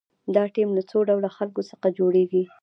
دا 0.35 0.43
ټیم 0.55 0.69
له 0.77 0.81
څو 0.89 0.97
ډوله 1.09 1.29
خلکو 1.37 1.61
څخه 1.69 1.87
جوړیږي. 1.97 2.43